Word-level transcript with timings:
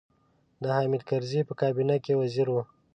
د 0.61 0.63
حامد 0.75 1.01
کرزي 1.09 1.41
په 1.45 1.53
کابینه 1.61 1.95
کې 2.03 2.19
وزیر 2.21 2.47
و. 2.51 2.55